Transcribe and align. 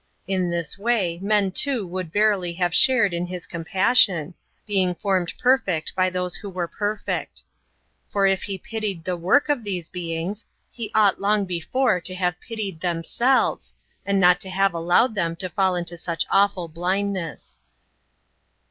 In 0.25 0.49
this 0.49 0.79
way, 0.79 1.19
men 1.21 1.51
too 1.51 1.85
would 1.85 2.11
verily 2.11 2.53
have 2.53 2.73
shared 2.73 3.13
in 3.13 3.27
His 3.27 3.45
compassion, 3.45 4.33
being 4.65 4.95
formed 4.95 5.31
perfect 5.39 5.93
by 5.93 6.09
those 6.09 6.39
that 6.39 6.49
were 6.49 6.67
perfect. 6.67 7.43
For 8.09 8.25
if 8.25 8.41
He 8.41 8.57
pitied 8.57 9.03
the 9.05 9.15
wo7^h 9.15 9.49
of 9.49 9.63
these 9.63 9.89
beings. 9.91 10.43
He 10.71 10.89
ought 10.95 11.21
long 11.21 11.45
before 11.45 12.01
to 12.01 12.15
have 12.15 12.41
pitied 12.41 12.81
themselves, 12.81 13.75
and 14.03 14.19
not 14.19 14.39
to 14.41 14.49
have 14.49 14.73
allowed 14.73 15.13
them 15.13 15.35
to 15.35 15.49
fall 15.49 15.75
into 15.75 15.97
such 15.97 16.25
awful 16.31 16.67
blindness. 16.67 17.59